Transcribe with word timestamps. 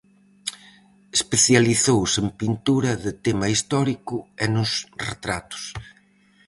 Especializouse 1.17 2.17
en 2.23 2.27
pintura 2.39 2.91
de 3.05 3.11
tema 3.25 3.47
histórico 3.55 4.15
e 4.43 4.45
nos 4.55 4.71
retratos. 5.09 5.63